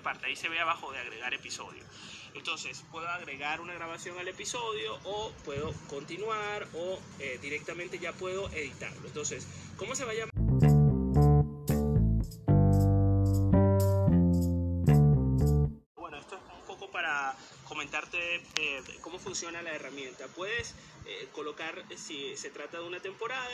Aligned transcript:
parte. 0.00 0.26
Ahí 0.26 0.36
se 0.36 0.48
ve 0.48 0.58
abajo 0.60 0.92
de 0.92 0.98
agregar 0.98 1.32
episodio. 1.34 1.84
Entonces, 2.34 2.84
puedo 2.90 3.08
agregar 3.08 3.60
una 3.60 3.74
grabación 3.74 4.18
al 4.18 4.28
episodio 4.28 4.98
o 5.04 5.32
puedo 5.44 5.72
continuar 5.88 6.66
o 6.74 6.98
eh, 7.18 7.38
directamente 7.42 7.98
ya 7.98 8.12
puedo 8.12 8.48
editarlo. 8.50 9.06
Entonces, 9.06 9.46
¿cómo 9.76 9.94
se 9.94 10.04
va 10.04 10.12
a 10.12 10.14
llamar? 10.14 10.30
Bueno, 15.96 16.18
esto 16.18 16.36
es 16.36 16.42
un 16.54 16.66
poco 16.66 16.90
para 16.90 17.34
comentarte 17.64 18.36
eh, 18.36 18.82
cómo 19.00 19.18
funciona 19.18 19.62
la 19.62 19.72
herramienta. 19.72 20.26
Puedes 20.28 20.74
eh, 21.06 21.28
colocar, 21.32 21.84
si 21.96 22.36
se 22.36 22.50
trata 22.50 22.78
de 22.78 22.84
una 22.84 23.00
temporada, 23.00 23.50